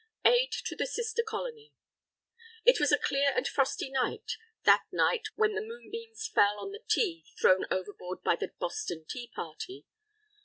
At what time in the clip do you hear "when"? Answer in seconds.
5.35-5.53